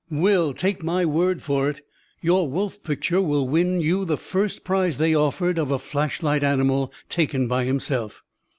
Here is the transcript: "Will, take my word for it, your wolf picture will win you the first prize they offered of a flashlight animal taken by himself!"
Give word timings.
"Will, 0.09 0.55
take 0.55 0.81
my 0.81 1.05
word 1.05 1.43
for 1.43 1.69
it, 1.69 1.85
your 2.21 2.49
wolf 2.49 2.81
picture 2.81 3.21
will 3.21 3.47
win 3.47 3.81
you 3.81 4.03
the 4.03 4.17
first 4.17 4.63
prize 4.63 4.97
they 4.97 5.13
offered 5.13 5.59
of 5.59 5.69
a 5.69 5.77
flashlight 5.77 6.43
animal 6.43 6.91
taken 7.07 7.47
by 7.47 7.65
himself!" 7.65 8.23